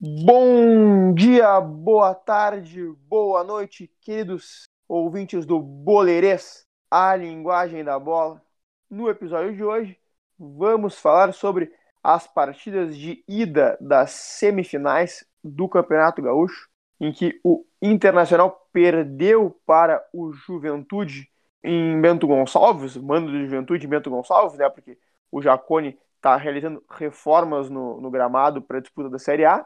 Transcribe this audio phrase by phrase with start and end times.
[0.00, 8.42] Bom dia, boa tarde, boa noite, queridos ouvintes do Boleirês, a linguagem da bola.
[8.88, 10.00] No episódio de hoje,
[10.38, 11.70] vamos falar sobre
[12.02, 16.68] as partidas de ida das semifinais do Campeonato Gaúcho,
[17.00, 21.30] em que o Internacional perdeu para o Juventude
[21.62, 24.98] em Bento Gonçalves, mando do Juventude em Bento Gonçalves, né, porque
[25.30, 29.64] o Jacone está realizando reformas no, no gramado para a disputa da Série A.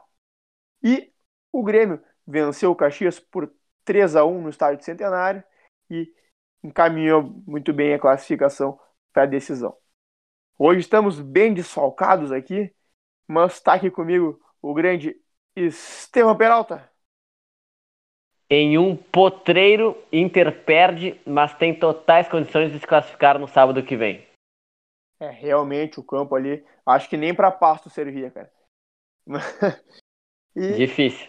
[0.83, 1.13] E
[1.51, 3.53] o Grêmio venceu o Caxias por
[3.85, 5.43] 3 a 1 no estádio Centenário
[5.91, 6.13] e
[6.63, 8.79] encaminhou muito bem a classificação
[9.13, 9.77] para a decisão.
[10.59, 12.75] Hoje estamos bem desfalcados aqui,
[13.27, 15.17] mas está aqui comigo o grande
[15.55, 16.91] Estevam Peralta.
[18.49, 23.97] Em um potreiro, Inter perde, mas tem totais condições de se classificar no sábado que
[23.97, 24.27] vem.
[25.19, 28.53] É, realmente o campo ali, acho que nem para pasto servia, cara.
[30.55, 31.29] E, Difícil.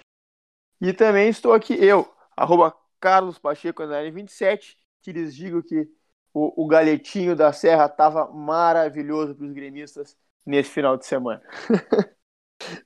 [0.81, 5.87] E também estou aqui eu, arroba Carlos Pacheco 27, que lhes digo que
[6.33, 11.41] o, o galetinho da Serra estava maravilhoso para os gremistas nesse final de semana.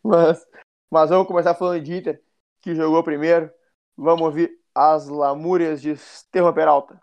[0.03, 0.45] mas,
[0.89, 2.21] mas vamos começar falando de Inter,
[2.61, 3.51] que jogou primeiro.
[3.95, 7.01] Vamos ouvir as lamúrias de Estevam Peralta.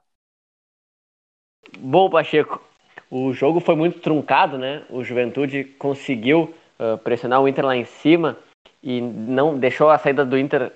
[1.78, 2.62] Bom, Pacheco,
[3.10, 4.84] o jogo foi muito truncado, né?
[4.88, 8.38] O Juventude conseguiu uh, pressionar o Inter lá em cima
[8.82, 10.72] e não deixou a saída do Inter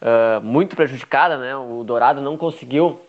[0.00, 1.56] uh, muito prejudicada, né?
[1.56, 3.00] O Dourado não conseguiu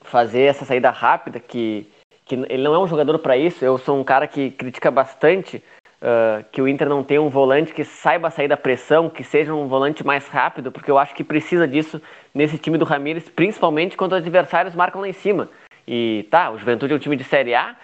[0.00, 1.90] fazer essa saída rápida, que,
[2.24, 3.64] que ele não é um jogador para isso.
[3.64, 5.62] Eu sou um cara que critica bastante
[6.02, 9.54] uh, que o Inter não tenha um volante que saiba sair da pressão, que seja
[9.54, 12.02] um volante mais rápido, porque eu acho que precisa disso
[12.34, 15.48] nesse time do Ramires, principalmente quando os adversários marcam lá em cima.
[15.86, 17.76] E tá, o Juventude é um time de Série A,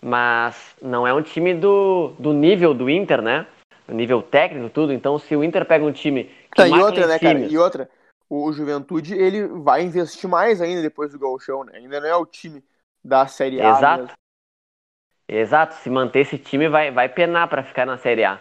[0.00, 3.46] mas não é um time do, do nível do Inter, né?
[3.88, 4.92] nível técnico, tudo.
[4.92, 7.38] Então, se o Inter pega um time que tá, e outra, né, cara?
[7.38, 7.90] E outra,
[8.28, 11.72] o Juventude ele vai investir mais ainda depois do Gauchão, né?
[11.76, 12.62] Ainda não é o time
[13.04, 13.70] da Série A.
[13.70, 14.02] Exato.
[14.02, 14.21] Mesmo.
[15.32, 15.74] Exato.
[15.76, 18.38] Se manter esse time vai vai penar para ficar na Série A.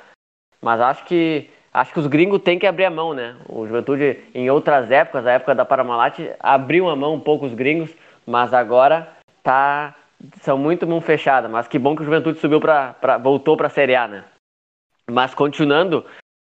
[0.62, 3.38] Mas acho que acho que os gringos têm que abrir a mão, né?
[3.48, 7.54] O Juventude em outras épocas, a época da Paramalat, abriu a mão um pouco os
[7.54, 9.08] gringos, mas agora
[9.42, 9.96] tá
[10.42, 13.72] são muito mão fechada, mas que bom que o Juventude subiu para voltou para a
[13.72, 14.24] Série A, né?
[15.10, 16.06] Mas continuando,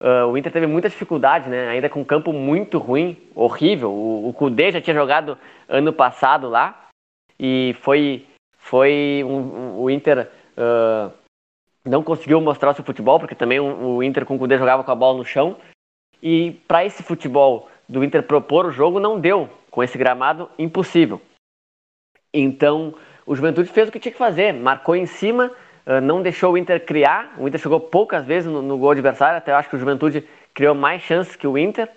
[0.03, 1.69] uh, o Inter teve muita dificuldade, né?
[1.69, 3.91] Ainda com um campo muito ruim, horrível.
[3.91, 6.89] O, o Kudê já tinha jogado ano passado lá
[7.39, 8.27] e foi,
[8.65, 11.13] foi um, um, o Inter uh,
[11.85, 14.91] não conseguiu mostrar seu futebol porque também o, o Inter com o Kudê jogava com
[14.91, 15.57] a bola no chão.
[16.23, 21.21] E para esse futebol do Inter propor o jogo não deu com esse gramado impossível.
[22.33, 22.95] Então
[23.27, 25.53] o Juventude fez o que tinha que fazer, marcou em cima
[25.87, 27.35] ah, não deixou o Inter criar.
[27.39, 30.27] O Inter chegou poucas vezes no, no gol adversário, até eu acho que o Juventude
[30.53, 31.91] criou mais chances que o Inter.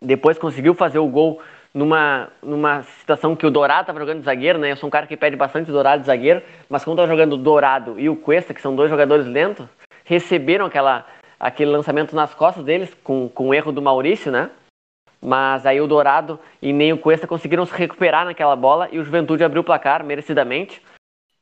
[0.00, 1.42] Depois conseguiu fazer o gol
[1.78, 4.72] numa, numa situação que o Dourado estava jogando de zagueiro, né?
[4.72, 7.36] Eu sou um cara que pede bastante Dourado de zagueiro, mas quando estava jogando o
[7.36, 9.64] Dourado e o Cuesta, que são dois jogadores lentos,
[10.04, 11.06] receberam aquela,
[11.38, 14.50] aquele lançamento nas costas deles, com, com o erro do Maurício, né?
[15.22, 19.04] Mas aí o Dourado e nem o Cuesta conseguiram se recuperar naquela bola e o
[19.04, 20.82] Juventude abriu o placar merecidamente.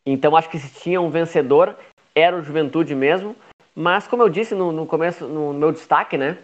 [0.04, 1.74] Então acho que se tinha um vencedor,
[2.14, 3.34] era o Juventude mesmo.
[3.74, 6.36] Mas como eu disse no, no começo, no meu destaque, né?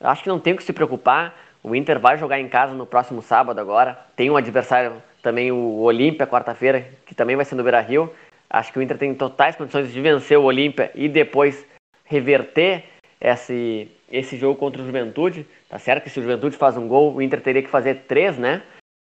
[0.00, 1.34] Acho que não tem que se preocupar.
[1.62, 3.98] O Inter vai jogar em casa no próximo sábado agora.
[4.14, 8.12] Tem um adversário também, o Olímpia, quarta-feira, que também vai ser no Beira Rio.
[8.48, 11.66] Acho que o Inter tem totais condições de vencer o Olímpia e depois
[12.04, 12.84] reverter
[13.20, 15.46] esse, esse jogo contra o Juventude.
[15.68, 18.38] Tá certo que se o Juventude faz um gol, o Inter teria que fazer três,
[18.38, 18.62] né?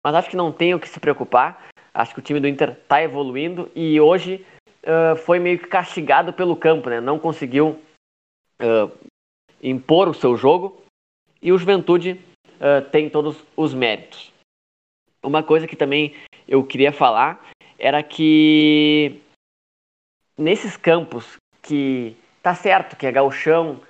[0.03, 1.67] Mas acho que não tem o que se preocupar.
[1.93, 4.45] Acho que o time do Inter está evoluindo e hoje
[4.83, 7.01] uh, foi meio que castigado pelo campo, né?
[7.01, 7.79] Não conseguiu
[8.61, 8.91] uh,
[9.61, 10.81] impor o seu jogo
[11.41, 12.19] e o Juventude
[12.59, 14.31] uh, tem todos os méritos.
[15.23, 16.13] Uma coisa que também
[16.47, 17.43] eu queria falar
[17.77, 19.19] era que
[20.37, 23.81] nesses campos que tá certo que é gauchão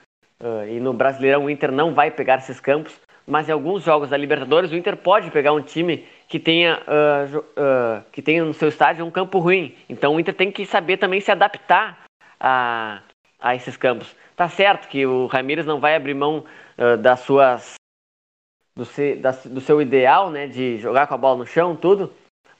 [0.69, 4.17] e no Brasileirão o Inter não vai pegar esses campos, mas em alguns jogos da
[4.17, 8.69] Libertadores o Inter pode pegar um time que tenha, uh, uh, que tenha no seu
[8.69, 9.75] estádio um campo ruim.
[9.89, 12.05] Então o Inter tem que saber também se adaptar
[12.39, 13.01] a,
[13.39, 14.15] a esses campos.
[14.35, 16.45] Tá certo que o Ramires não vai abrir mão
[16.77, 17.73] uh, das suas
[18.77, 18.87] do,
[19.19, 22.13] da, do seu ideal, né, de jogar com a bola no chão, tudo,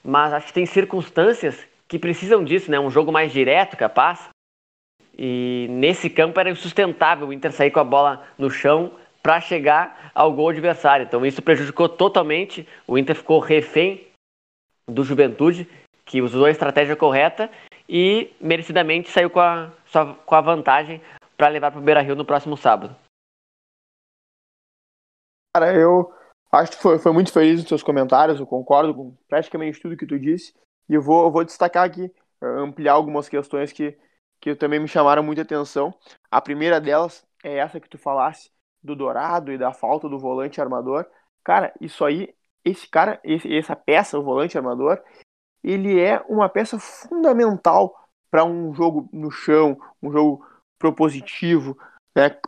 [0.04, 4.28] mas acho que tem circunstâncias que precisam disso, né, um jogo mais direto, capaz.
[5.16, 8.92] E nesse campo era insustentável o Inter sair com a bola no chão
[9.22, 11.04] para chegar ao gol adversário.
[11.04, 12.66] Então isso prejudicou totalmente.
[12.86, 14.06] O Inter ficou refém
[14.88, 15.68] do Juventude,
[16.04, 17.50] que usou a estratégia correta
[17.88, 19.70] e merecidamente saiu com a,
[20.24, 21.00] com a vantagem
[21.36, 22.94] para levar para o Beira Rio no próximo sábado.
[25.54, 26.12] Cara, eu
[26.52, 30.06] acho que foi, foi muito feliz nos seus comentários, eu concordo com praticamente tudo que
[30.06, 30.54] tu disse,
[30.88, 33.96] e eu vou, eu vou destacar aqui, eh, ampliar algumas questões que,
[34.40, 35.94] que também me chamaram muita atenção.
[36.30, 38.50] A primeira delas é essa que tu falasse,
[38.82, 41.06] do Dourado e da falta do volante armador.
[41.42, 42.34] Cara, isso aí,
[42.64, 45.02] esse cara, esse, essa peça, o volante armador,
[45.62, 47.94] ele é uma peça fundamental
[48.30, 50.46] para um jogo no chão, um jogo
[50.78, 51.76] propositivo,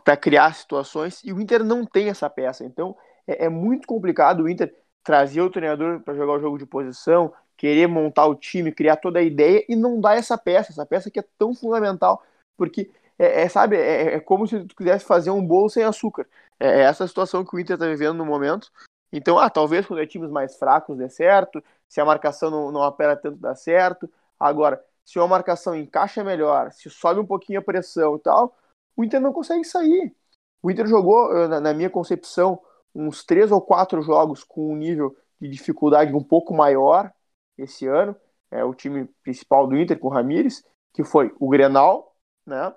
[0.03, 2.65] para criar situações, e o Inter não tem essa peça.
[2.65, 2.95] Então
[3.27, 4.73] é, é muito complicado o Inter
[5.03, 9.19] trazer o treinador para jogar o jogo de posição, querer montar o time, criar toda
[9.19, 12.23] a ideia e não dar essa peça, essa peça que é tão fundamental,
[12.57, 16.27] porque é, é sabe, é, é, como se tu quisesse fazer um bolo sem açúcar.
[16.59, 18.71] É, é essa situação que o Inter está vivendo no momento.
[19.11, 22.83] Então, ah, talvez quando é times mais fracos dê certo, se a marcação não, não
[22.83, 24.09] apela tanto dá certo.
[24.39, 28.55] Agora, se uma marcação encaixa melhor, se sobe um pouquinho a pressão e tal,
[29.01, 30.15] o Inter não consegue sair.
[30.61, 32.61] O Inter jogou, eh, na minha concepção,
[32.93, 37.11] uns três ou quatro jogos com um nível de dificuldade um pouco maior
[37.57, 38.15] esse ano.
[38.51, 40.63] É o time principal do Inter com o Ramires,
[40.93, 42.15] que foi o Grenal,
[42.45, 42.69] né?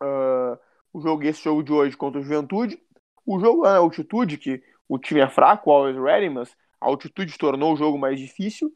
[0.00, 0.58] Uh,
[0.92, 2.80] o jogo esse jogo de hoje contra o Juventude,
[3.26, 7.72] o jogo na altitude que o time é fraco, always ready, mas a altitude tornou
[7.72, 8.72] o jogo mais difícil.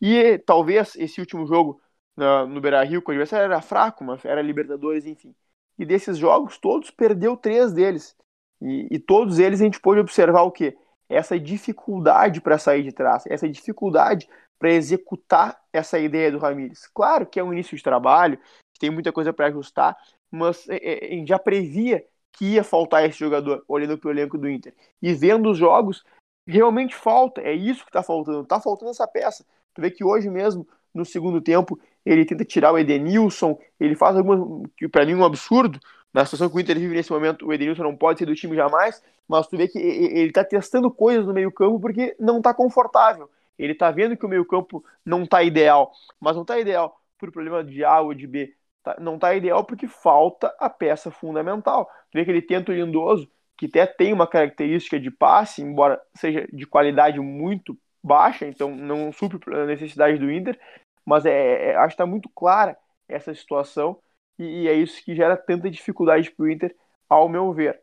[0.00, 1.80] E talvez esse último jogo
[2.16, 5.34] no, no Beira Rio, com o adversário era fraco, mas era Libertadores, enfim.
[5.78, 8.16] E desses jogos, todos perdeu três deles.
[8.60, 10.76] E, e todos eles a gente pôde observar o quê?
[11.08, 14.28] Essa dificuldade para sair de trás, essa dificuldade
[14.58, 16.86] para executar essa ideia do Ramires.
[16.94, 18.38] Claro que é um início de trabalho,
[18.78, 19.96] tem muita coisa para ajustar,
[20.30, 24.48] mas é, é, já previa que ia faltar esse jogador, olhando para o elenco do
[24.48, 24.74] Inter.
[25.00, 26.04] E vendo os jogos,
[26.46, 29.44] realmente falta, é isso que está faltando, está faltando essa peça.
[29.74, 34.16] Tu vê que hoje mesmo, no segundo tempo, ele tenta tirar o Edenilson, ele faz
[34.16, 35.78] algumas, que para mim é um absurdo,
[36.12, 38.54] na situação que o Inter vive nesse momento, o Edenilson não pode ser do time
[38.54, 42.52] jamais, mas tu vê que ele está testando coisas no meio campo porque não está
[42.52, 43.30] confortável.
[43.58, 47.30] Ele está vendo que o meio campo não está ideal, mas não está ideal por
[47.30, 48.52] problema de A ou de B,
[48.82, 51.88] tá, não está ideal porque falta a peça fundamental.
[52.10, 56.00] Tu vê que ele tenta o Lindoso, que até tem uma característica de passe, embora
[56.14, 60.58] seja de qualidade muito baixa, então não supre a necessidade do Inter,
[61.04, 62.76] mas é, é acho que está muito clara
[63.08, 64.00] essa situação
[64.38, 66.76] e, e, é isso que gera tanta dificuldade para o Inter,
[67.08, 67.80] ao meu ver.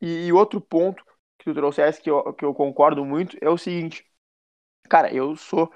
[0.00, 1.04] E, e, outro ponto
[1.38, 4.06] que tu trouxeste que eu, que eu concordo muito é o seguinte,
[4.88, 5.72] cara, eu sou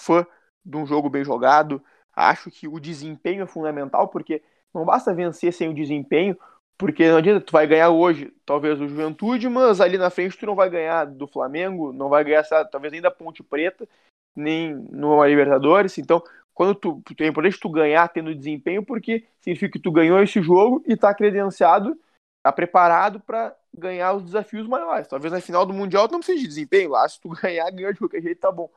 [0.00, 0.26] fã
[0.64, 4.42] de um jogo bem jogado, acho que o desempenho é fundamental, porque
[4.74, 6.38] não basta vencer sem o desempenho,
[6.78, 10.46] porque não adianta, tu vai ganhar hoje, talvez o Juventude, mas ali na frente tu
[10.46, 13.88] não vai ganhar do Flamengo, não vai ganhar, talvez nem da Ponte Preta,
[14.36, 15.96] nem no Libertadores.
[15.98, 16.22] Então,
[16.54, 20.82] quando tu, é importante tu ganhar tendo desempenho, porque significa que tu ganhou esse jogo
[20.86, 21.98] e está credenciado,
[22.38, 25.08] está preparado para ganhar os desafios maiores.
[25.08, 27.92] Talvez na final do Mundial tu não precisa de desempenho, lá se tu ganhar, ganhou
[27.92, 28.70] de qualquer jeito, tá bom.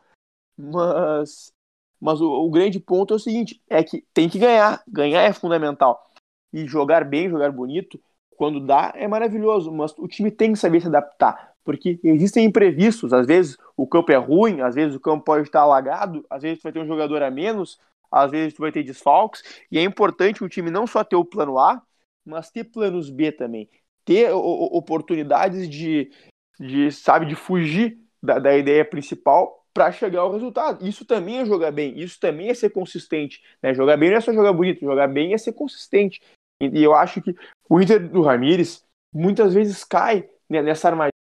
[0.58, 1.54] Mas,
[2.02, 5.32] mas o, o grande ponto é o seguinte, é que tem que ganhar, ganhar é
[5.32, 6.04] fundamental
[6.52, 8.02] e jogar bem, jogar bonito,
[8.36, 13.14] quando dá, é maravilhoso, mas o time tem que saber se adaptar, porque existem imprevistos,
[13.14, 16.58] às vezes o campo é ruim, às vezes o campo pode estar alagado, às vezes
[16.58, 17.80] tu vai ter um jogador a menos,
[18.12, 21.24] às vezes tu vai ter desfalques, e é importante o time não só ter o
[21.24, 21.80] plano A,
[22.26, 23.70] mas ter planos B também,
[24.04, 26.12] ter oportunidades de,
[26.60, 30.84] de sabe, de fugir da, da ideia principal para chegar ao resultado.
[30.84, 33.44] Isso também é jogar bem, isso também é ser consistente.
[33.62, 33.76] Né?
[33.76, 36.20] Jogar bem não é só jogar bonito, jogar bem é ser consistente.
[36.60, 37.36] E, eu acho que
[37.70, 38.84] o Inter do Ramires
[39.14, 41.19] muitas vezes cai nessa armadilha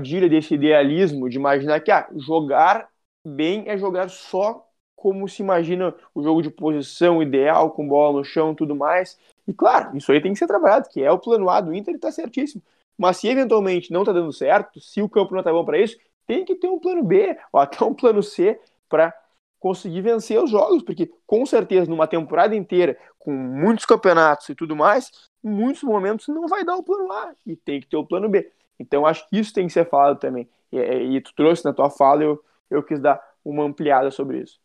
[0.00, 2.88] desse idealismo de imaginar que ah, jogar
[3.26, 8.24] bem é jogar só como se imagina o jogo de posição ideal, com bola no
[8.24, 9.18] chão tudo mais.
[9.46, 11.94] E claro, isso aí tem que ser trabalhado, que é o plano A do Inter
[11.94, 12.62] e está certíssimo.
[12.96, 15.96] Mas se eventualmente não está dando certo, se o campo não está bom para isso,
[16.26, 19.14] tem que ter um plano B ou até um plano C para
[19.58, 24.76] conseguir vencer os jogos, porque com certeza numa temporada inteira, com muitos campeonatos e tudo
[24.76, 25.10] mais,
[25.42, 28.28] em muitos momentos não vai dar o plano A e tem que ter o plano
[28.28, 28.50] B.
[28.78, 30.48] Então acho que isso tem que ser falado também.
[30.72, 34.58] E, e tu trouxe na tua fala, eu, eu quis dar uma ampliada sobre isso.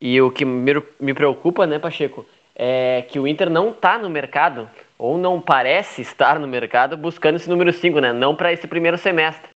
[0.00, 2.24] E o que me preocupa, né, Pacheco,
[2.54, 7.36] é que o Inter não está no mercado, ou não parece estar no mercado, buscando
[7.36, 8.12] esse número 5, né?
[8.12, 9.48] Não para esse primeiro semestre.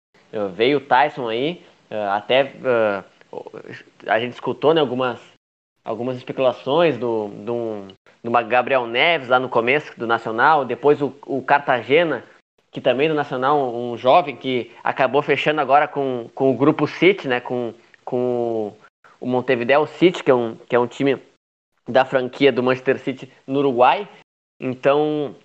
[0.54, 1.62] Veio o Tyson aí,
[2.10, 2.54] até
[4.06, 5.20] a gente escutou né, algumas,
[5.84, 7.88] algumas especulações do, do,
[8.22, 12.24] do Gabriel Neves lá no começo do Nacional, depois o, o Cartagena
[12.72, 17.28] que também do Nacional, um jovem que acabou fechando agora com, com o grupo City,
[17.28, 17.38] né?
[17.38, 18.74] Com, com
[19.20, 21.18] o Montevideo City, que é, um, que é um time
[21.86, 24.08] da franquia do Manchester City no Uruguai.
[24.58, 25.36] Então,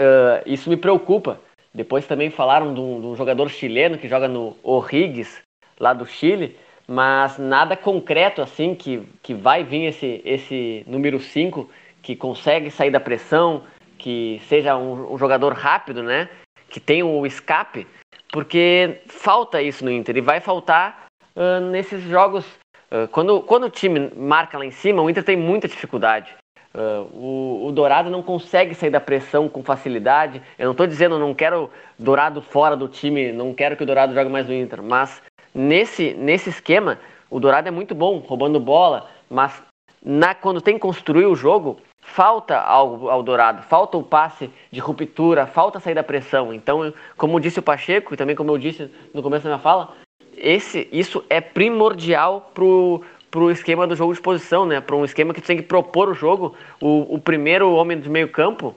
[0.00, 1.38] uh, isso me preocupa.
[1.74, 5.42] Depois também falaram de um, de um jogador chileno que joga no O'Higgins,
[5.78, 11.68] lá do Chile, mas nada concreto assim que, que vai vir esse, esse número 5
[12.02, 13.64] que consegue sair da pressão,
[13.98, 16.28] que seja um, um, jogador rápido, né?
[16.70, 17.86] Que tenha o escape,
[18.32, 22.46] porque falta isso no Inter e vai faltar uh, nesses jogos.
[22.90, 26.34] Uh, quando, quando o time marca lá em cima, o Inter tem muita dificuldade.
[26.74, 30.40] Uh, o, o, Dourado não consegue sair da pressão com facilidade.
[30.58, 34.14] Eu não estou dizendo, não quero Dourado fora do time, não quero que o Dourado
[34.14, 35.20] jogue mais no Inter, mas
[35.54, 36.98] nesse, nesse esquema,
[37.30, 39.62] o Dourado é muito bom, roubando bola, mas
[40.04, 41.78] na, quando tem que construir o jogo,
[42.08, 46.52] falta ao, ao Dourado, falta o passe de ruptura, falta sair da pressão.
[46.52, 49.94] Então, como disse o Pacheco, e também como eu disse no começo da minha fala,
[50.36, 54.80] esse, isso é primordial pro para o esquema do jogo de posição, né?
[54.80, 56.56] Para um esquema que tu tem que propor o jogo.
[56.80, 58.74] O, o primeiro homem do meio campo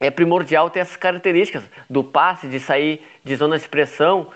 [0.00, 4.32] é primordial ter essas características do passe, de sair de zona de pressão.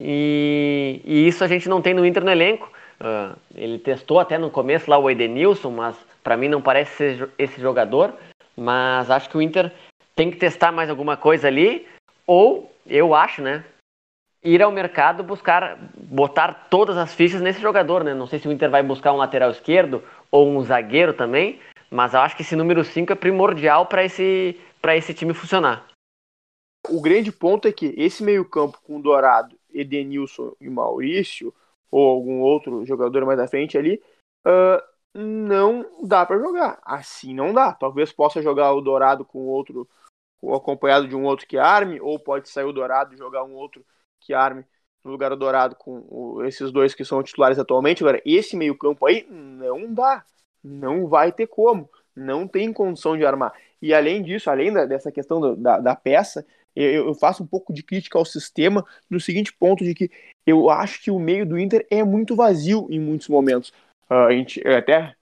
[0.00, 2.72] E, e isso a gente não tem no Inter no elenco.
[2.98, 7.30] Uh, ele testou até no começo lá o Edenilson, mas para mim não parece ser
[7.38, 8.14] esse jogador.
[8.56, 9.72] Mas acho que o Inter
[10.14, 11.86] tem que testar mais alguma coisa ali.
[12.26, 13.64] Ou, eu acho, né?
[14.42, 18.14] ir ao mercado buscar botar todas as fichas nesse jogador, né?
[18.14, 21.60] Não sei se o Inter vai buscar um lateral esquerdo ou um zagueiro também,
[21.90, 25.86] mas eu acho que esse número 5 é primordial para esse para esse time funcionar.
[26.88, 31.52] O grande ponto é que esse meio-campo com Dourado, Edenilson e Maurício,
[31.90, 34.00] ou algum outro jogador mais à frente ali,
[34.46, 34.80] uh,
[35.14, 36.80] não dá para jogar.
[36.84, 37.72] Assim não dá.
[37.72, 39.88] Talvez possa jogar o Dourado com outro,
[40.54, 43.84] acompanhado de um outro que arme, ou pode sair o Dourado e jogar um outro
[44.20, 44.64] que arme
[45.04, 48.02] no lugar do Dourado com o, esses dois que são titulares atualmente.
[48.02, 50.24] Agora, esse meio-campo aí não dá.
[50.62, 51.88] Não vai ter como.
[52.14, 53.52] Não tem condição de armar.
[53.80, 57.72] E além disso, além da, dessa questão do, da, da peça, eu, faço um pouco
[57.72, 60.10] de crítica ao sistema no seguinte ponto de que
[60.46, 63.72] eu acho que o meio do Inter é muito vazio em muitos momentos.
[64.10, 65.14] Uh, a gente até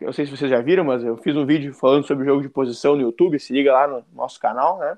[0.00, 2.26] eu não sei se vocês já viram, mas eu fiz um vídeo falando sobre o
[2.26, 4.96] jogo de posição no YouTube, se liga lá no nosso canal, né?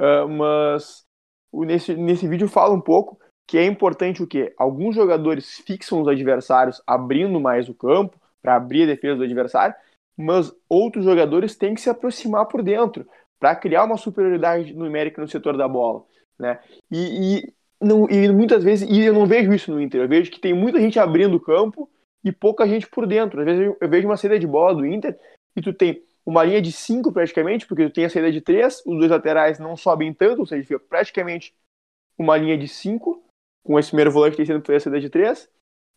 [0.00, 1.06] Uh, mas
[1.52, 4.52] nesse, nesse vídeo fala um pouco que é importante o quê?
[4.58, 9.74] Alguns jogadores fixam os adversários abrindo mais o campo, para abrir a defesa do adversário,
[10.16, 15.28] mas outros jogadores têm que se aproximar por dentro, para criar uma superioridade numérica no
[15.28, 16.04] setor da bola.
[16.38, 16.58] Né?
[16.90, 20.30] E, e, não, e muitas vezes, e eu não vejo isso no Inter, eu vejo
[20.30, 21.88] que tem muita gente abrindo o campo
[22.26, 23.38] e pouca gente por dentro.
[23.38, 25.16] Às vezes eu vejo uma saída de bola do Inter
[25.54, 28.82] e tu tem uma linha de cinco praticamente, porque tu tem a saída de três,
[28.84, 31.54] os dois laterais não sobem tanto, ou seja, fica praticamente
[32.18, 33.22] uma linha de cinco,
[33.64, 35.48] com esse primeiro volante tem sendo a saída de três.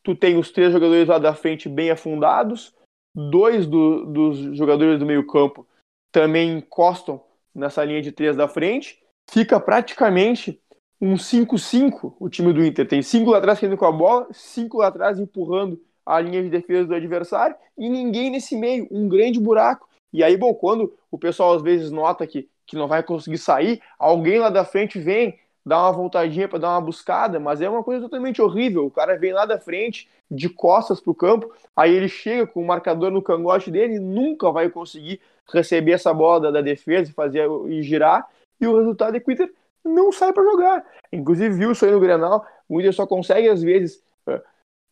[0.03, 2.75] Tu tem os três jogadores lá da frente bem afundados,
[3.15, 5.67] dois do, dos jogadores do meio campo
[6.11, 7.23] também encostam
[7.55, 10.61] nessa linha de três da frente, fica praticamente
[11.01, 12.87] um 5-5 o time do Inter.
[12.87, 16.49] Tem cinco lá atrás caindo com a bola, cinco lá atrás empurrando a linha de
[16.49, 19.87] defesa do adversário e ninguém nesse meio, um grande buraco.
[20.11, 23.79] E aí, bom, quando o pessoal às vezes nota que, que não vai conseguir sair,
[23.99, 27.83] alguém lá da frente vem, dá uma voltadinha para dar uma buscada, mas é uma
[27.83, 28.87] coisa totalmente horrível.
[28.87, 32.59] O cara vem lá da frente, de costas para o campo, aí ele chega com
[32.59, 35.21] o marcador no cangote dele e nunca vai conseguir
[35.53, 38.27] receber essa bola da, da defesa e fazer e girar.
[38.59, 39.53] E o resultado é que o Inter
[39.85, 40.83] não sai para jogar.
[41.13, 44.03] Inclusive, viu isso aí no Grenal, o Inter só consegue às vezes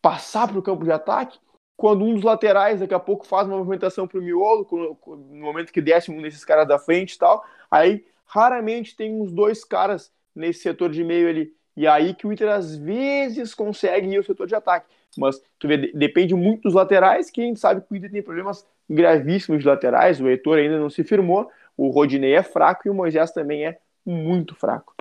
[0.00, 1.38] passar para o campo de ataque
[1.76, 4.66] quando um dos laterais daqui a pouco faz uma movimentação para o miolo,
[5.06, 9.30] no momento que desce um desses caras da frente e tal, aí raramente tem uns
[9.30, 11.54] dois caras nesse setor de meio ali.
[11.76, 14.92] E aí que o Inter às vezes consegue ir ao setor de ataque.
[15.16, 18.22] Mas tu vê, depende muito dos laterais, que a gente sabe que o Inter tem
[18.22, 20.20] problemas gravíssimos de laterais.
[20.20, 23.78] O Heitor ainda não se firmou, o Rodinei é fraco e o Moisés também é
[24.04, 24.94] muito fraco.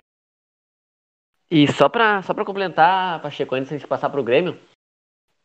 [1.50, 4.60] E só para só complementar, Pacheco, antes de passar para o Grêmio,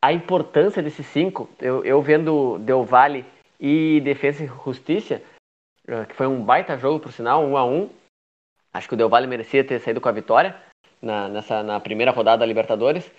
[0.03, 3.23] a importância desses cinco, eu, eu vendo Del Valle
[3.57, 5.21] e Defesa e Justiça,
[5.87, 7.89] eh, que foi um baita jogo, por sinal, um a um.
[8.73, 10.57] Acho que o Del Valle merecia ter saído com a vitória
[11.01, 13.09] na, nessa, na primeira rodada da Libertadores.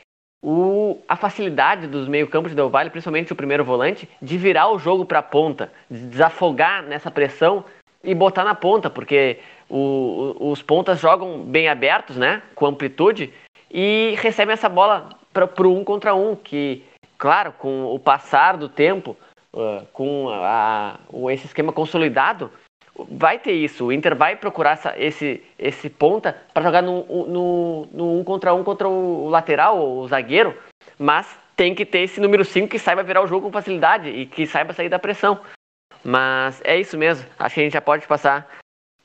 [0.45, 4.79] O, a facilidade dos meio-campos de Del Valle, principalmente o primeiro volante, de virar o
[4.79, 7.65] jogo para a ponta, de desafogar nessa pressão
[8.03, 9.39] e botar na ponta, porque
[9.71, 13.33] o, o, os pontas jogam bem abertos, né, com amplitude,
[13.71, 16.85] e recebem essa bola para o um contra um, que,
[17.19, 19.17] claro, com o passar do tempo,
[19.53, 22.51] uh, com a, a, esse esquema consolidado,
[22.97, 23.87] vai ter isso.
[23.87, 28.55] O Inter vai procurar essa, esse, esse ponta para jogar no, no, no, um contra
[28.55, 30.57] um contra o lateral, o zagueiro,
[30.99, 34.27] mas tem que ter esse número 5 que saiba virar o jogo com facilidade e
[34.27, 35.41] que saiba sair da pressão.
[36.03, 37.27] Mas é isso mesmo.
[37.39, 38.49] Acho que a gente já pode passar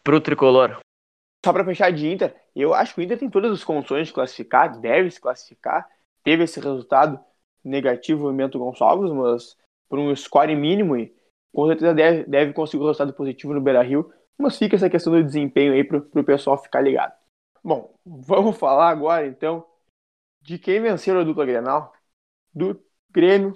[0.04, 0.80] pro tricolor.
[1.46, 4.14] Só para fechar de Inter, eu acho que o Inter tem todas as condições de
[4.14, 5.88] classificar, deve se classificar.
[6.24, 7.20] Teve esse resultado
[7.64, 9.58] negativo no Bento Gonçalves, mas
[9.88, 11.14] por um score mínimo e
[11.54, 14.14] com certeza deve, deve conseguir um resultado positivo no Beira Rio.
[14.38, 17.14] Mas fica essa questão do desempenho aí para o pessoal ficar ligado.
[17.64, 19.66] Bom, vamos falar agora então
[20.42, 21.92] de quem venceu a dupla Grenal,
[22.54, 22.80] do
[23.12, 23.54] Grêmio,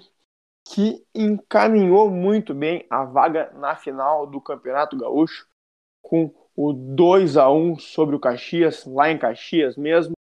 [0.66, 5.46] que encaminhou muito bem a vaga na final do Campeonato Gaúcho,
[6.02, 10.14] com o 2 a 1 sobre o Caxias, lá em Caxias mesmo.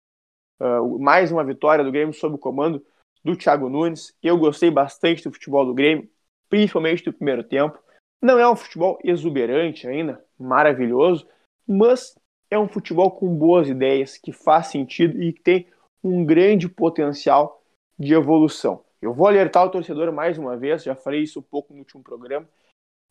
[0.60, 2.84] Uh, mais uma vitória do Grêmio sob o comando
[3.24, 4.14] do Thiago Nunes.
[4.22, 6.06] Eu gostei bastante do futebol do Grêmio,
[6.50, 7.78] principalmente do primeiro tempo.
[8.20, 11.26] Não é um futebol exuberante ainda, maravilhoso,
[11.66, 12.14] mas
[12.50, 15.66] é um futebol com boas ideias, que faz sentido e que tem
[16.04, 17.62] um grande potencial
[17.98, 18.84] de evolução.
[19.00, 22.02] Eu vou alertar o torcedor mais uma vez, já falei isso um pouco no último
[22.02, 22.46] programa,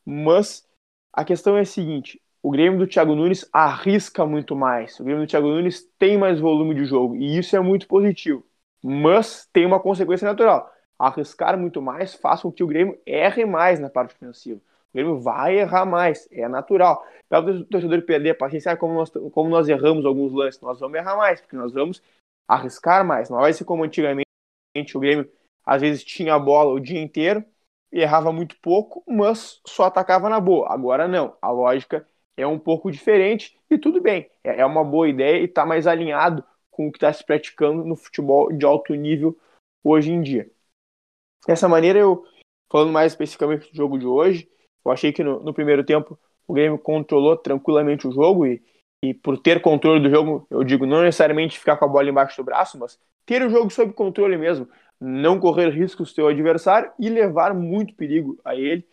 [0.06, 0.68] mas
[1.12, 5.00] a questão é a seguinte: o Grêmio do Thiago Nunes arrisca muito mais.
[5.00, 8.46] O Grêmio do Thiago Nunes tem mais volume de jogo e isso é muito positivo.
[8.84, 10.72] Mas tem uma consequência natural.
[10.98, 14.60] Arriscar muito mais faz com que o Grêmio erre mais na parte ofensiva.
[14.60, 17.06] O Grêmio vai errar mais, é natural.
[17.28, 20.98] Para o torcedor perder a paciência, como nós, como nós erramos alguns lances, nós vamos
[20.98, 22.02] errar mais, porque nós vamos
[22.48, 23.30] arriscar mais.
[23.30, 24.26] Não vai ser como antigamente
[24.96, 25.30] o Grêmio
[25.66, 27.46] às vezes tinha a bola o dia inteiro
[27.92, 30.72] e errava muito pouco, mas só atacava na boa.
[30.72, 32.08] Agora não, a lógica
[32.42, 34.30] é um pouco diferente e tudo bem.
[34.44, 37.84] É, é uma boa ideia e está mais alinhado com o que está se praticando
[37.84, 39.38] no futebol de alto nível
[39.84, 40.50] hoje em dia.
[41.48, 42.26] Dessa maneira, eu
[42.72, 44.50] falando mais especificamente do jogo de hoje,
[44.86, 48.62] eu achei que no, no primeiro tempo o Grêmio controlou tranquilamente o jogo e
[49.04, 52.38] e por ter controle do jogo, eu digo não necessariamente ficar com a bola embaixo
[52.38, 54.68] do braço, mas ter o jogo sob controle mesmo,
[55.00, 58.86] não correr riscos do seu adversário e levar muito perigo a ele.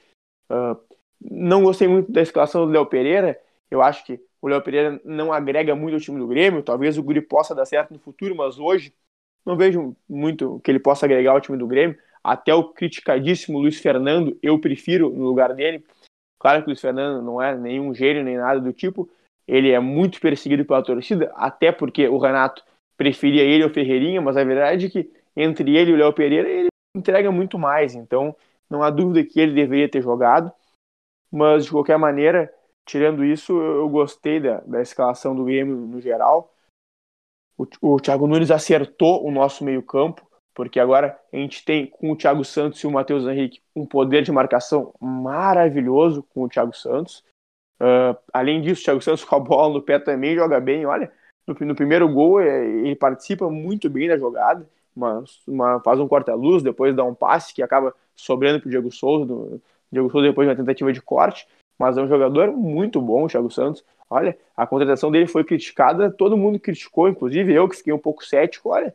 [0.48, 0.78] Uh,
[1.20, 3.38] não gostei muito da escalação do Léo Pereira,
[3.70, 7.02] eu acho que o Léo Pereira não agrega muito ao time do Grêmio, talvez o
[7.02, 8.92] Guri possa dar certo no futuro, mas hoje
[9.44, 11.96] não vejo muito que ele possa agregar ao time do Grêmio.
[12.22, 15.84] Até o criticadíssimo Luiz Fernando, eu prefiro no lugar dele.
[16.38, 19.08] Claro que o Luiz Fernando não é nenhum gênio nem nada do tipo,
[19.46, 22.62] ele é muito perseguido pela torcida, até porque o Renato
[22.96, 26.48] preferia ele ao Ferreirinha, mas a verdade é que entre ele e o Léo Pereira,
[26.48, 28.34] ele entrega muito mais, então
[28.68, 30.50] não há dúvida que ele deveria ter jogado,
[31.30, 32.52] mas de qualquer maneira,
[32.84, 36.54] tirando isso, eu gostei da, da escalação do Grêmio no geral.
[37.58, 42.16] O, o Thiago Nunes acertou o nosso meio-campo, porque agora a gente tem com o
[42.16, 47.22] Thiago Santos e o Matheus Henrique um poder de marcação maravilhoso com o Thiago Santos.
[47.80, 50.86] Uh, além disso, o Thiago Santos com a bola no pé também joga bem.
[50.86, 51.12] Olha,
[51.46, 56.08] no, no primeiro gol é, ele participa muito bem da jogada, mas uma, faz um
[56.08, 59.26] corta-luz, depois dá um passe que acaba sobrando para o Diego Souza.
[59.26, 59.60] Do,
[59.90, 61.46] Diego Souza depois de uma tentativa de corte,
[61.78, 63.84] mas é um jogador muito bom, o Thiago Santos.
[64.08, 68.24] Olha, a contratação dele foi criticada, todo mundo criticou, inclusive eu que fiquei um pouco
[68.24, 68.70] cético.
[68.70, 68.94] Olha,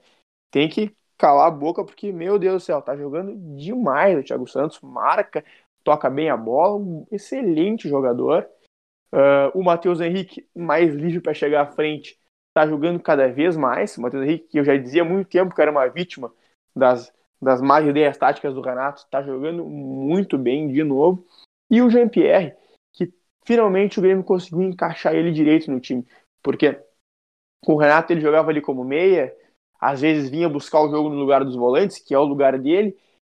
[0.49, 4.47] tem que calar a boca porque, meu Deus do céu, tá jogando demais o Thiago
[4.47, 5.43] Santos, marca,
[5.83, 8.47] toca bem a bola, um excelente jogador.
[9.13, 12.17] Uh, o Matheus Henrique, mais livre para chegar à frente,
[12.49, 13.97] está jogando cada vez mais.
[13.97, 16.33] O Matheus Henrique, que eu já dizia há muito tempo que era uma vítima
[16.75, 21.25] das, das más ideias táticas do Renato, está jogando muito bem de novo.
[21.69, 22.55] E o Jean-Pierre,
[22.93, 23.11] que
[23.43, 26.05] finalmente o Grêmio conseguiu encaixar ele direito no time.
[26.43, 26.79] Porque
[27.65, 29.35] o Renato ele jogava ali como meia,
[29.79, 32.95] às vezes vinha buscar o jogo no lugar dos volantes, que é o lugar dele,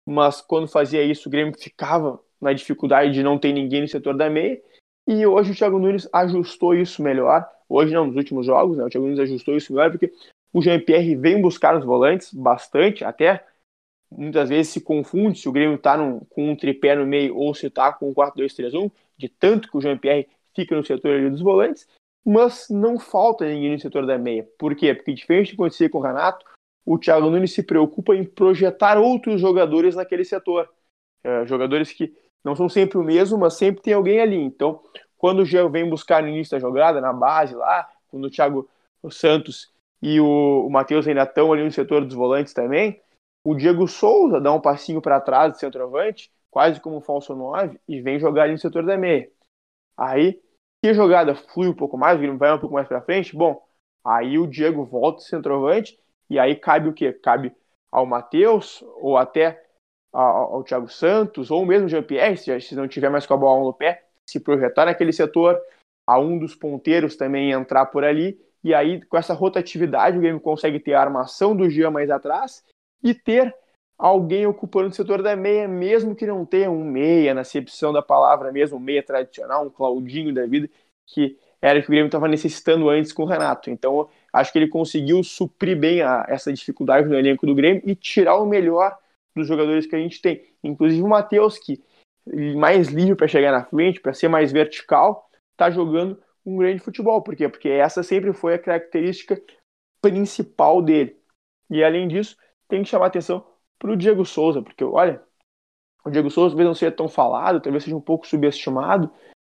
[0.07, 4.17] mas quando fazia isso o Grêmio ficava na dificuldade de não ter ninguém no setor
[4.17, 4.61] da meia.
[5.07, 7.49] E hoje o Thiago Nunes ajustou isso melhor.
[7.69, 10.13] Hoje não, nos últimos jogos, né, o Thiago Nunes ajustou isso melhor porque
[10.53, 13.45] o Jean-Pierre vem buscar os volantes bastante, até
[14.17, 15.97] muitas vezes se confunde se o Grêmio está
[16.31, 19.81] com um tripé no meio ou se está com um 4-2-3-1, de tanto que o
[19.81, 21.89] Jean-Pierre fica no setor ali dos volantes,
[22.25, 24.49] mas não falta ninguém no setor da meia.
[24.59, 24.95] Por quê?
[24.95, 26.45] Porque diferente de acontecer com o Renato,
[26.85, 30.69] o Thiago Nunes se preocupa em projetar outros jogadores naquele setor.
[31.25, 32.13] É, jogadores que
[32.45, 34.37] não são sempre o mesmo, mas sempre tem alguém ali.
[34.37, 34.81] Então,
[35.17, 38.69] quando o Jean vem buscar no início da jogada, na base lá, quando o Thiago
[39.11, 43.01] Santos e o, o Matheus ainda estão ali no setor dos volantes também,
[43.45, 47.79] o Diego Souza dá um passinho para trás do centroavante, quase como um falso 9,
[47.89, 49.31] e vem jogar ali no setor da meia.
[49.97, 50.41] Aí,
[50.85, 53.63] se a jogada flui um pouco mais, vai um pouco mais para frente, bom,
[54.05, 57.13] aí o Diego volta centroavante, e aí cabe o quê?
[57.13, 57.55] Cabe
[57.91, 59.65] ao Matheus, ou até
[60.13, 63.37] ao, ao Thiago Santos, ou mesmo o Jean-Pierre, se, se não tiver mais com a
[63.37, 65.61] bola no pé, se projetar naquele setor,
[66.07, 70.41] a um dos ponteiros também entrar por ali, e aí com essa rotatividade o Grêmio
[70.41, 72.65] consegue ter a armação do Jean mais atrás
[73.03, 73.55] e ter
[73.99, 78.03] alguém ocupando o setor da meia, mesmo que não tenha um meia, na acepção da
[78.03, 80.69] palavra mesmo, um meia tradicional, um Claudinho da vida,
[81.07, 83.71] que era o que o Grêmio estava necessitando antes com o Renato.
[83.71, 87.95] Então, acho que ele conseguiu suprir bem a, essa dificuldade no elenco do Grêmio e
[87.95, 88.99] tirar o melhor
[89.37, 90.45] dos jogadores que a gente tem.
[90.65, 91.81] Inclusive o Matheus, que
[92.57, 97.23] mais livre para chegar na frente, para ser mais vertical, está jogando um grande futebol.
[97.23, 97.49] Por quê?
[97.49, 99.41] Porque essa sempre foi a característica
[100.01, 101.17] principal dele.
[101.71, 102.37] E além disso,
[102.73, 103.45] tem que chamar atenção
[103.79, 105.23] para o Diego Souza, porque olha,
[106.07, 109.11] o Diego Souza talvez não seja tão falado, talvez seja um pouco subestimado,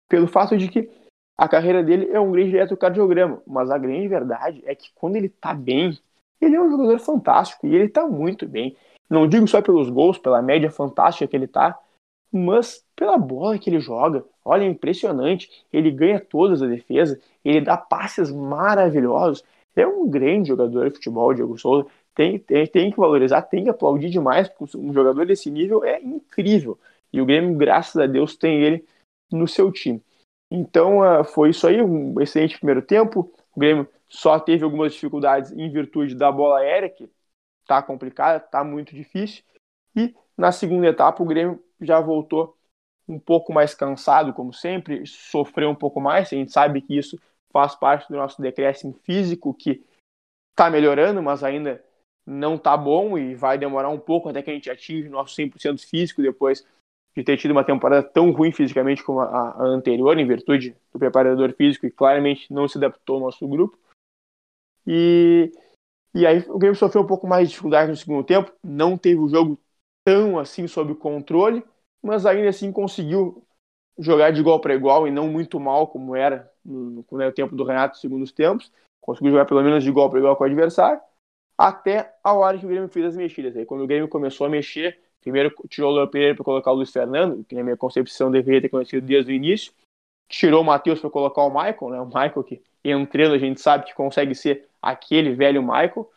[0.09, 0.91] pelo fato de que
[1.37, 5.27] a carreira dele é um grande eletrocardiograma, mas a grande verdade é que quando ele
[5.27, 5.99] está bem,
[6.41, 8.75] ele é um jogador fantástico e ele está muito bem.
[9.09, 11.79] Não digo só pelos gols, pela média fantástica que ele está,
[12.33, 14.25] mas pela bola que ele joga.
[14.43, 15.51] Olha, é impressionante.
[15.71, 19.45] Ele ganha todas a defesa, ele dá passes maravilhosos.
[19.77, 23.71] É um grande jogador de futebol, Diego Souza tem, tem, tem que valorizar, tem que
[23.71, 26.79] aplaudir demais, porque um jogador desse nível é incrível.
[27.13, 28.85] E o Grêmio, graças a Deus, tem ele
[29.31, 30.03] no seu time.
[30.51, 33.33] Então uh, foi isso aí, um excelente primeiro tempo.
[33.55, 37.09] O Grêmio só teve algumas dificuldades em virtude da bola aérea, que
[37.67, 39.45] tá complicada, tá muito difícil.
[39.95, 42.57] E na segunda etapa o Grêmio já voltou
[43.09, 46.33] um pouco mais cansado, como sempre, sofreu um pouco mais.
[46.33, 47.19] A gente sabe que isso
[47.53, 49.85] faz parte do nosso decréscimo físico, que
[50.53, 51.85] está melhorando, mas ainda
[52.27, 55.35] não tá bom e vai demorar um pouco até que a gente atinja o nosso
[55.35, 56.65] 100% físico depois
[57.17, 60.99] de ter tido uma temporada tão ruim fisicamente como a, a, anterior, em virtude do
[60.99, 63.77] preparador físico e claramente não se adaptou ao nosso grupo.
[64.87, 65.53] E,
[66.15, 69.21] e aí o Grêmio sofreu um pouco mais de dificuldade no segundo tempo, não teve
[69.21, 69.59] o jogo
[70.05, 71.65] tão assim sob controle,
[72.03, 73.45] mas ainda assim conseguiu
[73.99, 77.55] jogar de igual para igual e não muito mal como era no, no, no tempo
[77.57, 78.73] do Renato, segundos tempos.
[79.01, 81.01] Conseguiu jogar pelo menos de igual para igual com o adversário
[81.61, 83.55] até a hora que o Grêmio fez as mexidas.
[83.55, 86.75] Aí, quando o Grêmio começou a mexer, primeiro tirou o Léo Pereira para colocar o
[86.75, 89.71] Luiz Fernando, que na minha concepção deveria ter conhecido desde o início,
[90.27, 92.01] tirou o Matheus para colocar o Michael, né?
[92.01, 96.11] o Michael que entrando a gente sabe que consegue ser aquele velho Michael,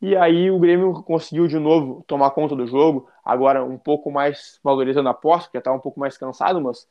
[0.00, 4.60] e aí o Grêmio conseguiu de novo tomar conta do jogo, agora um pouco mais
[4.62, 6.88] valorizando a posse, porque já estava um pouco mais cansado, mas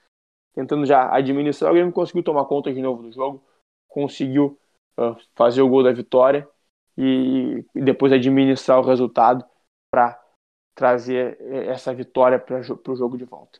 [0.53, 3.41] tentando já administrar, o Grêmio conseguiu tomar conta de novo do jogo,
[3.87, 4.59] conseguiu
[4.99, 6.45] uh, fazer o gol da vitória,
[6.99, 9.45] e, depois administrar o resultado
[9.89, 10.21] para
[10.75, 13.59] trazer essa vitória para o jogo de volta.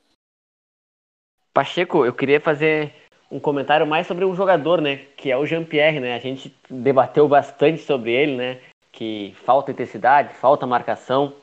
[1.54, 2.94] Pacheco, eu queria fazer
[3.32, 6.16] um comentário mais sobre um jogador, né, que é o Jean-Pierre, né?
[6.16, 11.34] A gente debateu bastante sobre ele, né, que falta intensidade, falta marcação,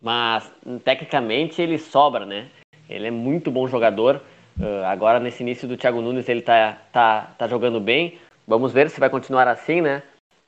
[0.00, 0.50] mas
[0.84, 2.50] tecnicamente ele sobra, né?
[2.88, 4.20] Ele é muito bom jogador.
[4.58, 8.18] Uh, agora nesse início do Thiago Nunes ele tá, tá, tá jogando bem.
[8.46, 10.02] Vamos ver se vai continuar assim, né?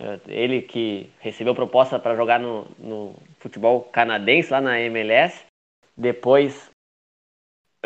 [0.05, 5.47] É, ele que recebeu proposta para jogar no, no, futebol canadense lá na MLS.
[5.97, 6.71] Depois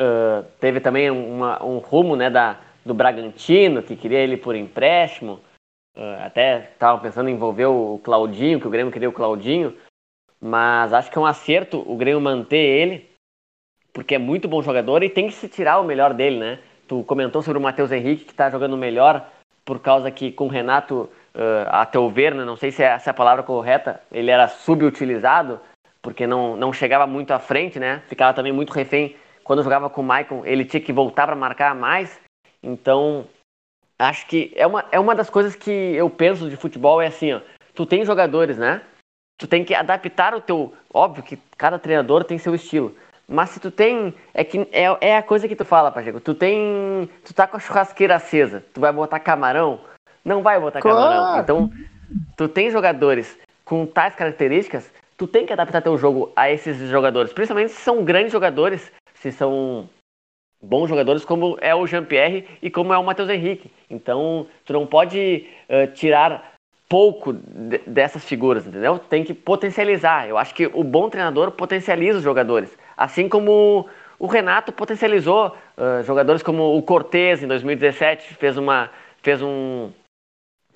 [0.00, 5.40] uh, teve também uma, um rumo né, da, do Bragantino, que queria ele por empréstimo.
[5.96, 9.76] Uh, até estava pensando em envolver o Claudinho, que o Grêmio queria o Claudinho.
[10.40, 13.08] Mas acho que é um acerto o Grêmio manter ele,
[13.92, 16.58] porque é muito bom jogador e tem que se tirar o melhor dele, né?
[16.88, 19.30] Tu comentou sobre o Matheus Henrique, que está jogando melhor
[19.64, 22.86] por causa que com o Renato uh, a teu ver, né, não sei se é
[22.86, 25.60] essa é a palavra correta, ele era subutilizado,
[26.02, 28.02] porque não, não chegava muito à frente, né?
[28.08, 29.16] Ficava também muito refém.
[29.44, 32.20] Quando jogava com o Maicon, ele tinha que voltar para marcar mais.
[32.62, 33.26] Então,
[33.98, 37.32] acho que é uma, é uma das coisas que eu penso de futebol, é assim,
[37.32, 37.40] ó,
[37.74, 38.82] tu tem jogadores, né?
[39.38, 40.74] Tu tem que adaptar o teu...
[40.92, 42.94] Óbvio que cada treinador tem seu estilo.
[43.28, 44.14] Mas se tu tem.
[44.32, 46.18] É, que, é, é a coisa que tu fala, Pacheco.
[46.18, 47.08] Tu tem.
[47.22, 48.64] Tu tá com a churrasqueira acesa.
[48.72, 49.80] Tu vai botar camarão
[50.28, 50.98] não vai botar claro.
[50.98, 51.40] camarão.
[51.40, 51.70] Então,
[52.36, 57.32] tu tem jogadores com tais características, tu tem que adaptar teu jogo a esses jogadores,
[57.32, 59.88] principalmente se são grandes jogadores, se são
[60.62, 63.70] bons jogadores como é o Jean-Pierre e como é o Matheus Henrique.
[63.88, 66.54] Então, tu não pode uh, tirar
[66.88, 68.98] pouco de, dessas figuras, entendeu?
[68.98, 70.28] Tem que potencializar.
[70.28, 73.86] Eu acho que o bom treinador potencializa os jogadores, assim como
[74.18, 78.90] o Renato potencializou uh, jogadores como o Cortez em 2017 fez uma
[79.22, 79.90] fez um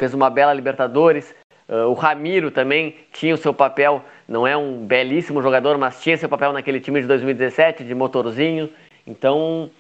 [0.03, 1.33] fez uma bela Libertadores.
[1.69, 6.17] Uh, o Ramiro também tinha o seu papel, não é um belíssimo jogador, mas tinha
[6.17, 8.69] seu papel naquele time de 2017, de motorzinho.
[9.07, 9.71] Então,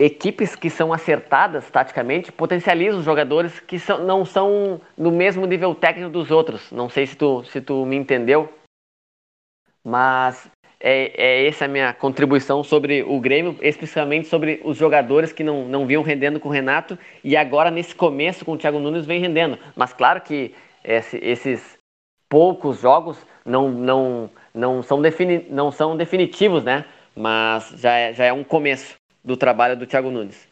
[0.00, 5.76] equipes que são acertadas taticamente potencializam os jogadores que são, não são no mesmo nível
[5.76, 6.72] técnico dos outros.
[6.72, 8.52] Não sei se tu, se tu me entendeu,
[9.84, 10.50] mas
[10.82, 15.64] é, é essa a minha contribuição sobre o Grêmio, especialmente sobre os jogadores que não,
[15.68, 19.20] não vinham rendendo com o Renato e agora nesse começo com o Thiago Nunes vem
[19.20, 19.56] rendendo.
[19.76, 21.78] Mas claro que esse, esses
[22.28, 26.84] poucos jogos não, não, não, são defini não são definitivos, né?
[27.14, 30.48] Mas já é, já é um começo do trabalho do Thiago Nunes.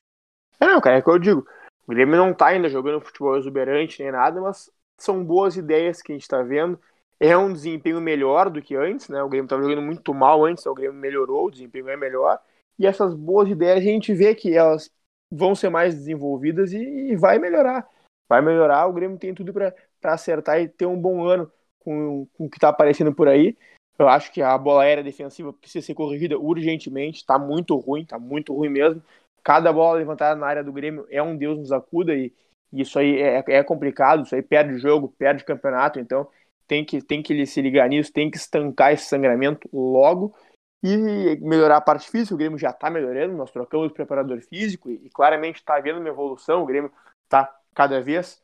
[0.60, 1.44] É, não, cara, é o que eu digo.
[1.86, 6.12] O Grêmio não tá ainda jogando futebol exuberante nem nada, mas são boas ideias que
[6.12, 6.78] a gente tá vendo.
[7.22, 9.22] É um desempenho melhor do que antes, né?
[9.22, 12.40] O Grêmio estava jogando muito mal antes, o Grêmio melhorou, o desempenho é melhor.
[12.78, 14.90] E essas boas ideias a gente vê que elas
[15.30, 17.86] vão ser mais desenvolvidas e, e vai melhorar.
[18.26, 22.46] Vai melhorar, o Grêmio tem tudo para acertar e ter um bom ano com, com
[22.46, 23.54] o que está aparecendo por aí.
[23.98, 28.18] Eu acho que a bola aérea defensiva precisa ser corrigida urgentemente, está muito ruim, está
[28.18, 29.02] muito ruim mesmo.
[29.44, 32.32] Cada bola levantada na área do Grêmio é um Deus nos acuda e,
[32.72, 36.26] e isso aí é, é complicado, isso aí perde jogo, perde campeonato, então
[36.70, 40.32] tem que, tem que se ligar nisso, tem que estancar esse sangramento logo
[40.80, 42.32] e melhorar a parte física.
[42.32, 45.98] O Grêmio já está melhorando, nós trocamos o preparador físico e, e claramente está havendo
[45.98, 46.62] uma evolução.
[46.62, 46.92] O Grêmio
[47.24, 48.40] está cada vez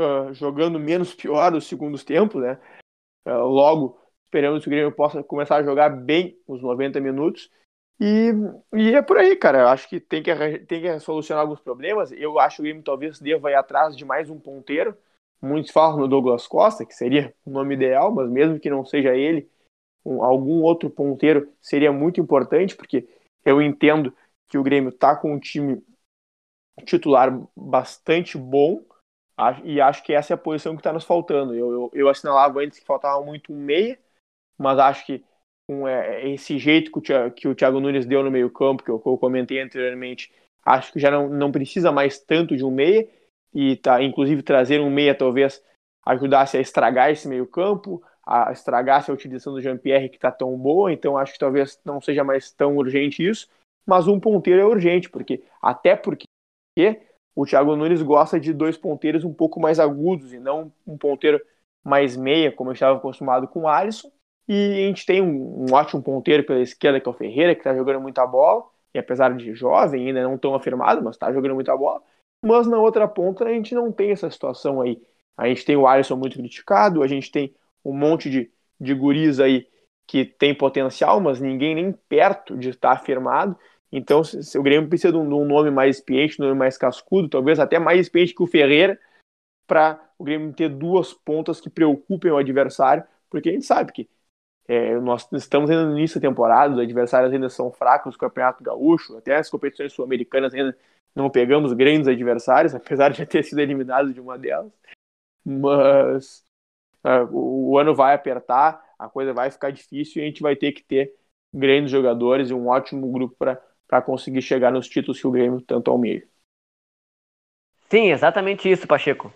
[0.00, 2.58] uh, jogando menos pior nos segundos tempos, né?
[3.26, 7.50] Uh, logo, esperamos que o Grêmio possa começar a jogar bem os 90 minutos.
[8.00, 8.30] E,
[8.72, 9.58] e é por aí, cara.
[9.58, 12.12] Eu acho que tem que, tem que solucionar alguns problemas.
[12.12, 14.96] Eu acho que o Grêmio talvez deva ir atrás de mais um ponteiro.
[15.42, 19.16] Muitos falam no Douglas Costa, que seria o nome ideal, mas mesmo que não seja
[19.16, 19.50] ele,
[20.04, 23.08] um, algum outro ponteiro seria muito importante, porque
[23.44, 24.14] eu entendo
[24.48, 25.82] que o Grêmio está com um time
[26.84, 28.84] titular bastante bom
[29.64, 31.54] e acho que essa é a posição que está nos faltando.
[31.54, 33.98] Eu, eu, eu, assinalava antes que faltava muito um meia,
[34.56, 35.24] mas acho que
[35.66, 38.84] com é, esse jeito que o, Thiago, que o Thiago Nunes deu no meio campo,
[38.84, 40.32] que eu, que eu comentei anteriormente,
[40.64, 43.08] acho que já não, não precisa mais tanto de um meia
[43.54, 45.62] e tá, inclusive trazer um meia talvez
[46.04, 50.56] ajudasse a estragar esse meio campo, a estragar a utilização do Jean-Pierre que está tão
[50.56, 53.48] boa, então acho que talvez não seja mais tão urgente isso,
[53.86, 56.26] mas um ponteiro é urgente, porque até porque
[57.34, 61.40] o Thiago Nunes gosta de dois ponteiros um pouco mais agudos e não um ponteiro
[61.82, 64.10] mais meia, como eu estava acostumado com o Alisson.
[64.48, 67.60] E a gente tem um, um ótimo ponteiro pela esquerda, que é o Ferreira, que
[67.60, 71.54] está jogando muita bola, e apesar de jovem, ainda não tão afirmado, mas está jogando
[71.54, 72.02] muita bola.
[72.44, 75.00] Mas na outra ponta a gente não tem essa situação aí.
[75.36, 78.50] A gente tem o Alisson muito criticado, a gente tem um monte de,
[78.80, 79.66] de guris aí
[80.06, 83.56] que tem potencial, mas ninguém nem perto de estar afirmado.
[83.90, 86.58] Então, se, se o Grêmio precisa de um, de um, nome mais experiente, um nome
[86.58, 88.98] mais cascudo, talvez até mais experiente que o Ferreira,
[89.66, 94.08] para o Grêmio ter duas pontas que preocupem o adversário, porque a gente sabe que
[94.68, 98.62] é, nós estamos ainda no início da temporada, os adversários ainda são fracos no Campeonato
[98.62, 100.76] Gaúcho, até as competições sul-americanas ainda
[101.14, 104.72] não pegamos grandes adversários, apesar de já ter sido eliminado de uma delas.
[105.44, 106.44] Mas
[107.04, 110.56] uh, o, o ano vai apertar, a coisa vai ficar difícil e a gente vai
[110.56, 111.14] ter que ter
[111.52, 115.90] grandes jogadores e um ótimo grupo para conseguir chegar nos títulos que o Grêmio tanto
[115.90, 116.26] almeja.
[117.90, 119.30] Sim, exatamente isso, Pacheco.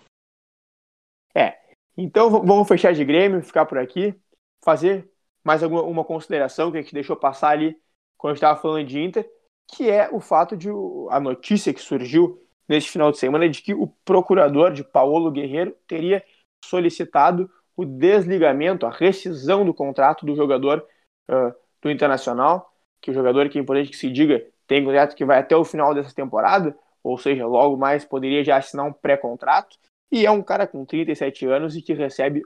[1.34, 1.58] É.
[1.96, 4.14] Então vamos fechar de Grêmio, ficar por aqui,
[4.64, 5.10] fazer
[5.44, 7.78] mais alguma uma consideração que a gente deixou passar ali
[8.16, 9.30] quando estava falando de Inter
[9.68, 10.68] que é o fato de
[11.10, 15.76] a notícia que surgiu neste final de semana de que o procurador de Paulo Guerreiro
[15.86, 16.22] teria
[16.64, 20.86] solicitado o desligamento, a rescisão do contrato do jogador
[21.30, 25.24] uh, do Internacional, que o jogador, que é importante que se diga, tem contrato que
[25.24, 29.76] vai até o final dessa temporada, ou seja, logo mais poderia já assinar um pré-contrato,
[30.10, 32.42] e é um cara com 37 anos e que recebe,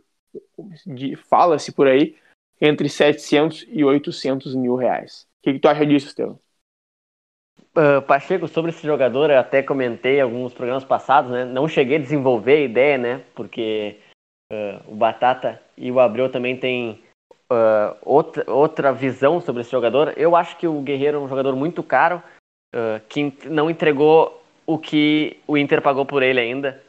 [1.29, 2.17] fala-se por aí,
[2.61, 5.27] entre 700 e 800 mil reais.
[5.39, 6.39] O que, que tu acha disso, Estevam?
[7.73, 11.45] Uh, Pacheco, sobre esse jogador, eu até comentei em alguns programas passados, né?
[11.45, 13.23] Não cheguei a desenvolver a ideia, né?
[13.33, 13.97] Porque
[14.53, 17.01] uh, o Batata e o Abreu também têm
[17.49, 20.13] uh, outra, outra visão sobre esse jogador.
[20.17, 22.23] Eu acho que o Guerreiro é um jogador muito caro,
[23.09, 26.81] que não entregou o que o Inter pagou por ele ainda.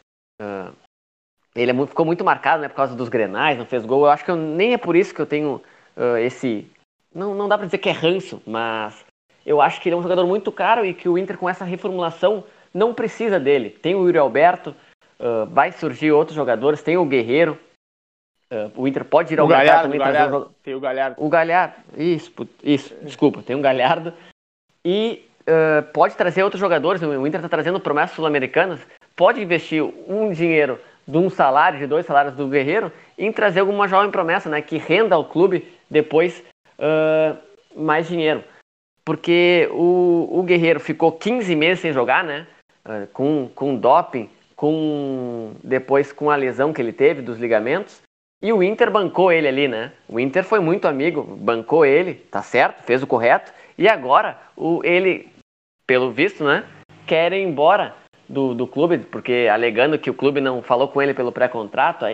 [1.55, 2.69] ele é ficou muito marcado, né?
[2.69, 4.05] Por causa dos grenais, não fez gol.
[4.05, 5.59] Eu acho que eu, nem é por isso que eu tenho
[6.19, 6.67] esse...
[7.13, 9.03] Não, não dá pra dizer que é ranço, mas
[9.45, 11.65] eu acho que ele é um jogador muito caro e que o Inter, com essa
[11.65, 13.69] reformulação, não precisa dele.
[13.69, 14.75] Tem o Yuri Alberto,
[15.19, 17.57] uh, vai surgir outros jogadores, tem o Guerreiro.
[18.51, 19.99] Uh, o Inter pode ir ao o Galhardo, também.
[19.99, 20.45] O Galhardo, um...
[20.63, 21.15] Tem o Galhardo.
[21.17, 22.31] O Galhardo, isso,
[22.63, 24.13] isso, desculpa, tem o Galhardo.
[24.85, 28.79] E uh, pode trazer outros jogadores, o Inter está trazendo promessas sul-americanas,
[29.15, 33.87] pode investir um dinheiro de um salário, de dois salários do Guerreiro, em trazer alguma
[33.87, 36.43] jovem promessa, né, que renda ao clube depois
[37.75, 38.43] mais dinheiro
[39.03, 42.47] porque o, o Guerreiro ficou 15 meses sem jogar, né?
[42.85, 48.01] Ah, com, com doping, com depois com a lesão que ele teve dos ligamentos.
[48.41, 49.91] E o Inter bancou ele ali, né?
[50.09, 53.53] O Inter foi muito amigo, bancou ele, tá certo, fez o correto.
[53.77, 55.29] E agora, o, ele,
[55.85, 56.63] pelo visto, né,
[57.05, 57.95] quer ir embora
[58.27, 62.05] do, do clube, porque alegando que o clube não falou com ele pelo pré-contrato,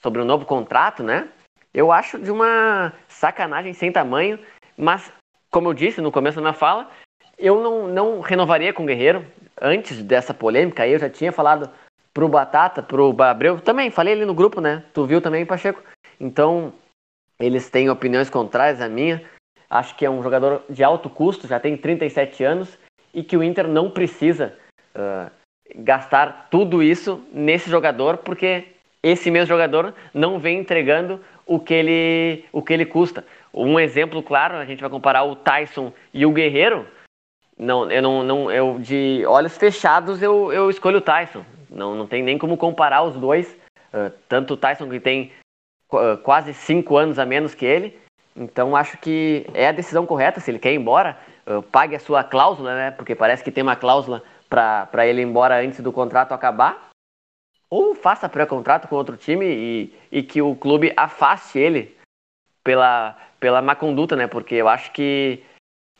[0.00, 1.28] sobre o novo contrato, né?
[1.74, 4.38] Eu acho de uma sacanagem sem tamanho,
[4.76, 5.10] mas,
[5.52, 6.90] como eu disse no começo da minha fala,
[7.38, 9.24] eu não, não renovaria com o Guerreiro.
[9.60, 11.70] Antes dessa polêmica eu já tinha falado
[12.12, 14.82] pro Batata, pro Abreu, também falei ali no grupo, né?
[14.92, 15.82] Tu viu também, Pacheco?
[16.18, 16.72] Então,
[17.38, 19.22] eles têm opiniões contrárias à minha.
[19.68, 22.78] Acho que é um jogador de alto custo, já tem 37 anos,
[23.14, 24.56] e que o Inter não precisa
[24.94, 25.30] uh,
[25.76, 28.68] gastar tudo isso nesse jogador, porque
[29.02, 31.20] esse mesmo jogador não vem entregando
[31.54, 33.24] o que ele, o que ele custa.
[33.52, 36.86] Um exemplo claro, a gente vai comparar o Tyson e o Guerreiro.
[37.58, 41.44] Não, eu não, não eu de olhos fechados eu, eu escolho o Tyson.
[41.70, 43.54] Não, não tem nem como comparar os dois.
[43.92, 45.30] Uh, tanto o Tyson que tem
[45.92, 48.00] uh, quase cinco anos a menos que ele.
[48.34, 50.40] Então acho que é a decisão correta.
[50.40, 52.90] Se ele quer ir embora, uh, pague a sua cláusula, né?
[52.90, 56.91] Porque parece que tem uma cláusula para ele ir embora antes do contrato acabar.
[57.72, 61.96] Ou faça pré-contrato com outro time e, e que o clube afaste ele
[62.62, 64.26] pela, pela má conduta, né?
[64.26, 65.42] Porque eu acho que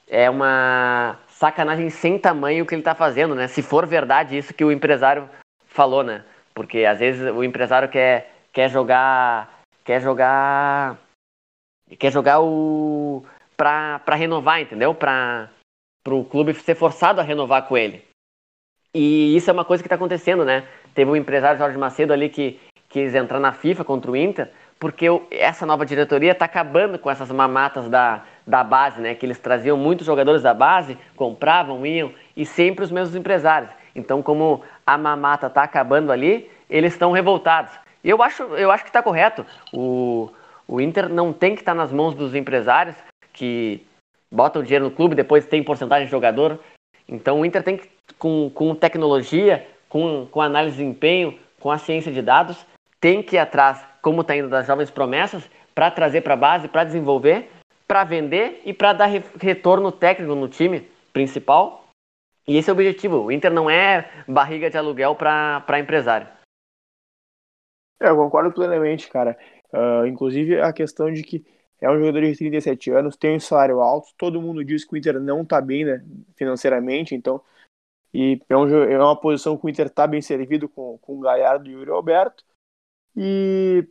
[0.06, 3.48] é uma sacanagem sem tamanho o que ele está fazendo, né?
[3.48, 5.26] Se for verdade isso que o empresário
[5.64, 6.26] falou, né?
[6.52, 9.62] Porque às vezes o empresário quer, quer jogar.
[9.82, 10.98] Quer jogar.
[11.98, 13.24] Quer jogar o.
[13.56, 14.94] Pra, pra renovar, entendeu?
[14.94, 15.48] Pra,
[16.04, 18.04] pro clube ser forçado a renovar com ele.
[18.94, 20.68] E isso é uma coisa que está acontecendo, né?
[20.94, 25.06] Teve o empresário Jorge Macedo ali que quis entrar na FIFA contra o Inter, porque
[25.30, 29.14] essa nova diretoria está acabando com essas mamatas da, da base, né?
[29.14, 33.70] Que eles traziam muitos jogadores da base, compravam, iam, e sempre os mesmos empresários.
[33.94, 37.72] Então, como a mamata está acabando ali, eles estão revoltados.
[38.02, 39.46] E eu acho, eu acho que está correto.
[39.72, 40.30] O,
[40.66, 42.96] o Inter não tem que estar tá nas mãos dos empresários
[43.32, 43.86] que
[44.30, 46.58] botam dinheiro no clube, depois tem porcentagem de jogador.
[47.08, 51.76] Então o Inter tem que, com, com tecnologia, com, com análise de desempenho, com a
[51.76, 52.64] ciência de dados,
[52.98, 56.66] tem que ir atrás, como está indo das jovens promessas, para trazer para a base,
[56.66, 57.50] para desenvolver,
[57.86, 61.82] para vender e para dar re retorno técnico no time principal
[62.48, 63.18] e esse é o objetivo.
[63.18, 66.26] O Inter não é barriga de aluguel para empresário.
[68.00, 69.38] É, eu concordo plenamente, cara.
[69.72, 71.44] Uh, inclusive a questão de que
[71.82, 74.96] é um jogador de 37 anos, tem um salário alto, todo mundo diz que o
[74.96, 76.02] Inter não está bem né,
[76.34, 77.42] financeiramente, então.
[78.14, 81.20] E é, um, é, uma posição que o Inter está bem servido com, com o
[81.20, 82.44] Galhardo e o Yuri Alberto.
[83.16, 83.86] E,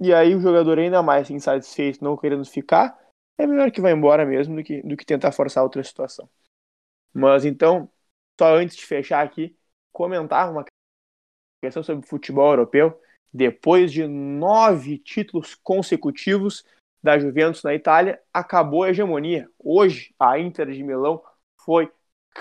[0.00, 2.98] e aí o jogador ainda mais insatisfeito, não querendo ficar,
[3.36, 6.28] é melhor que vá embora mesmo do que, do que tentar forçar outra situação.
[7.12, 7.90] Mas então,
[8.38, 9.56] só antes de fechar aqui,
[9.92, 10.64] comentar uma
[11.62, 13.00] questão sobre futebol europeu.
[13.32, 16.64] Depois de nove títulos consecutivos
[17.02, 19.48] da Juventus na Itália, acabou a hegemonia.
[19.58, 21.22] Hoje, a Inter de Milão
[21.64, 21.92] foi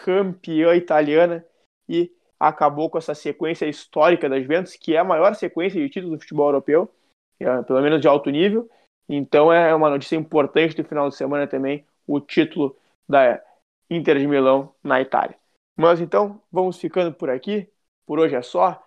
[0.04, 1.46] campeã italiana
[1.90, 6.18] e acabou com essa sequência histórica da Juventus, que é a maior sequência de títulos
[6.18, 6.92] do futebol europeu,
[7.40, 8.70] é, pelo menos de alto nível.
[9.10, 12.76] Então é uma notícia importante do final de semana também, o título
[13.08, 13.42] da
[13.90, 15.38] Inter de Milão na Itália.
[15.78, 17.70] Mas então, vamos ficando por aqui.
[18.06, 18.84] Por hoje é só.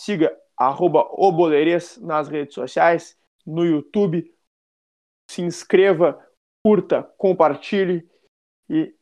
[0.00, 1.08] Siga arroba
[2.00, 4.32] nas redes sociais, no YouTube.
[5.30, 6.22] Se inscreva,
[6.64, 8.08] curta, compartilhe
[8.68, 8.94] e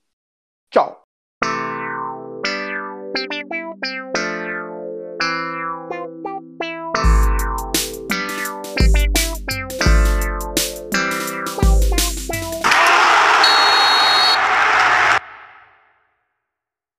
[0.70, 1.01] tchau!